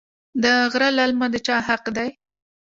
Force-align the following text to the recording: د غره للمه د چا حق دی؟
د 0.43 0.45
غره 0.71 0.89
للمه 0.97 1.27
د 1.33 1.35
چا 1.45 1.57
حق 1.67 1.85
دی؟ 1.95 2.09